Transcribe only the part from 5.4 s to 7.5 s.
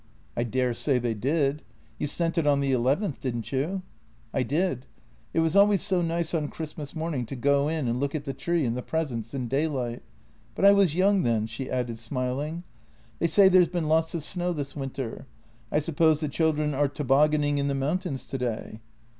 was always so nice on Christmas morning to